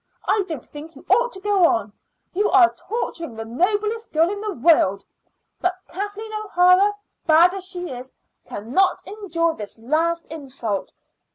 [0.25, 1.93] I don't think you ought to go on.
[2.33, 5.05] You are torturing the noblest girl in the world.
[5.61, 6.95] But Kathleen O'Hara,
[7.27, 10.95] bad as she is, cannot endure this last insult.